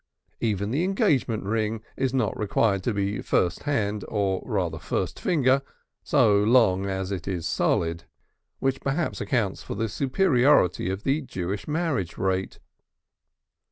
[0.39, 4.77] Even the engagement ring is not required to be first hand or should it be
[4.79, 5.61] first finger?
[6.01, 8.05] so long as it is solid;
[8.57, 12.57] which perhaps accounts for the superiority of the Jewish marriage rate.